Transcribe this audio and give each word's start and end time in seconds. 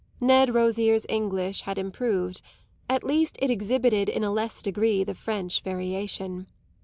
Ned 0.19 0.51
Rosier's 0.55 1.05
English 1.09 1.61
had 1.61 1.77
improved; 1.77 2.41
at 2.89 3.03
least 3.03 3.37
it 3.39 3.51
exhibited 3.51 4.09
in 4.09 4.23
a 4.23 4.31
less 4.31 4.63
degree 4.63 5.03
the 5.03 5.13
French 5.13 5.61
variation. 5.61 6.47